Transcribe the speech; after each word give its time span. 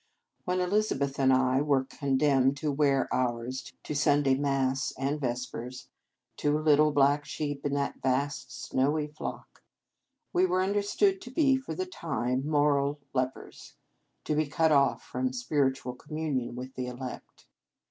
When 0.45 0.61
Eliz 0.61 0.91
abeth 0.91 1.19
and 1.19 1.31
I 1.31 1.61
were 1.61 1.83
condemned 1.83 2.57
to 2.57 2.73
weai 2.73 3.07
ours 3.13 3.71
to 3.83 3.93
Sunday 3.93 4.33
Mass 4.33 4.91
and 4.97 5.21
Vespers, 5.21 5.89
two 6.37 6.57
little 6.57 6.91
black 6.91 7.23
sheep 7.23 7.63
in 7.67 7.75
that 7.75 8.01
vast 8.01 8.51
snowy 8.51 9.05
flock, 9.05 9.61
we 10.33 10.47
were 10.47 10.63
understood 10.63 11.21
to 11.21 11.29
be, 11.29 11.55
for 11.55 11.75
the 11.75 11.85
time, 11.85 12.47
moral 12.49 12.99
lepers, 13.13 13.75
to 14.23 14.33
be 14.33 14.47
cut 14.47 14.71
off 14.71 15.03
from 15.03 15.33
spiritual 15.33 15.93
communion 15.93 16.55
with 16.55 16.73
the 16.73 16.87
elect. 16.87 17.45